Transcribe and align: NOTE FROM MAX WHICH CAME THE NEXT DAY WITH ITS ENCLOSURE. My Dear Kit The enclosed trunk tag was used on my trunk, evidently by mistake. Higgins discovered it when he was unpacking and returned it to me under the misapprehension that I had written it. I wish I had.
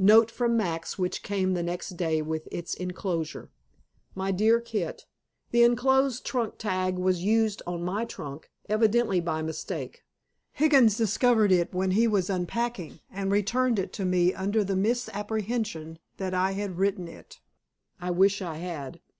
NOTE 0.00 0.28
FROM 0.28 0.56
MAX 0.56 0.98
WHICH 0.98 1.22
CAME 1.22 1.54
THE 1.54 1.62
NEXT 1.62 1.90
DAY 1.90 2.20
WITH 2.20 2.48
ITS 2.50 2.74
ENCLOSURE. 2.80 3.48
My 4.16 4.32
Dear 4.32 4.60
Kit 4.60 5.06
The 5.52 5.62
enclosed 5.62 6.26
trunk 6.26 6.58
tag 6.58 6.98
was 6.98 7.22
used 7.22 7.62
on 7.64 7.84
my 7.84 8.04
trunk, 8.04 8.50
evidently 8.68 9.20
by 9.20 9.40
mistake. 9.40 10.02
Higgins 10.50 10.96
discovered 10.96 11.52
it 11.52 11.72
when 11.72 11.92
he 11.92 12.08
was 12.08 12.28
unpacking 12.28 12.98
and 13.08 13.30
returned 13.30 13.78
it 13.78 13.92
to 13.92 14.04
me 14.04 14.34
under 14.34 14.64
the 14.64 14.74
misapprehension 14.74 16.00
that 16.16 16.34
I 16.34 16.54
had 16.54 16.78
written 16.78 17.06
it. 17.06 17.38
I 18.00 18.10
wish 18.10 18.42
I 18.42 18.56
had. 18.56 19.00